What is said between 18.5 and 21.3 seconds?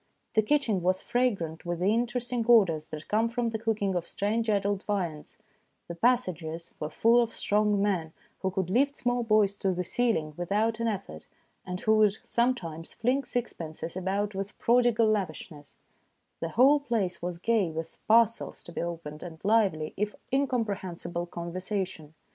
to be opened, and lively, if incomprehensible,